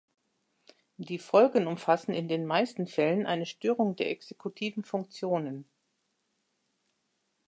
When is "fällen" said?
2.87-3.27